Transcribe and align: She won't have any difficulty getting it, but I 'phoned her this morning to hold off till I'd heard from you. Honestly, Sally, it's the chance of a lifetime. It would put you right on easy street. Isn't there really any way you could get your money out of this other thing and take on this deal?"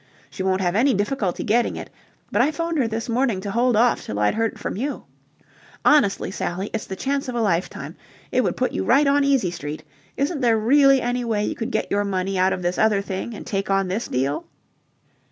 She 0.31 0.41
won't 0.41 0.61
have 0.61 0.75
any 0.75 0.95
difficulty 0.95 1.43
getting 1.43 1.75
it, 1.75 1.91
but 2.31 2.41
I 2.41 2.49
'phoned 2.49 2.79
her 2.79 2.87
this 2.87 3.07
morning 3.07 3.39
to 3.41 3.51
hold 3.51 3.75
off 3.75 4.03
till 4.03 4.17
I'd 4.17 4.33
heard 4.33 4.57
from 4.59 4.75
you. 4.75 5.03
Honestly, 5.85 6.31
Sally, 6.31 6.71
it's 6.73 6.87
the 6.87 6.95
chance 6.95 7.27
of 7.29 7.35
a 7.35 7.41
lifetime. 7.43 7.95
It 8.31 8.41
would 8.43 8.57
put 8.57 8.71
you 8.71 8.83
right 8.83 9.05
on 9.05 9.23
easy 9.23 9.51
street. 9.51 9.83
Isn't 10.17 10.41
there 10.41 10.57
really 10.57 11.03
any 11.03 11.23
way 11.23 11.45
you 11.45 11.53
could 11.53 11.69
get 11.69 11.91
your 11.91 12.03
money 12.03 12.39
out 12.39 12.51
of 12.51 12.63
this 12.63 12.79
other 12.79 13.03
thing 13.03 13.35
and 13.35 13.45
take 13.45 13.69
on 13.69 13.89
this 13.89 14.07
deal?" 14.07 14.45